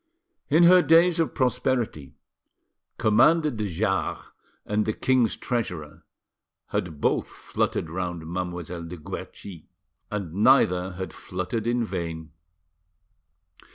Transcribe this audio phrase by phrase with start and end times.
[0.49, 2.15] In her days of prosperity
[2.97, 4.31] Commander de Jars
[4.65, 6.03] and the king's treasurer
[6.69, 9.67] had both fluttered round Mademoiselle de Guerchi,
[10.09, 12.31] and neither had fluttered in vain.